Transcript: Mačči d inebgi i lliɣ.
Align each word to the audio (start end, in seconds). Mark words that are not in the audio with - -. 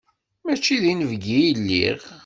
Mačči 0.45 0.75
d 0.83 0.85
inebgi 0.91 1.37
i 1.49 1.53
lliɣ. 1.59 2.01